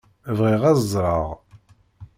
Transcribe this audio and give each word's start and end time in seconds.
Bɣiɣ 0.37 0.61
ad 0.71 0.77
ẓṛeɣ. 0.93 1.27